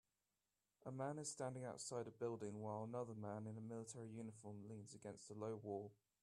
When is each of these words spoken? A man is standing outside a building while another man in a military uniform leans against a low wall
A 0.83 0.91
man 0.91 1.19
is 1.19 1.29
standing 1.29 1.63
outside 1.63 2.07
a 2.07 2.11
building 2.11 2.59
while 2.59 2.85
another 2.85 3.13
man 3.13 3.45
in 3.45 3.55
a 3.55 3.61
military 3.61 4.09
uniform 4.09 4.63
leans 4.67 4.95
against 4.95 5.29
a 5.29 5.35
low 5.35 5.57
wall 5.61 5.91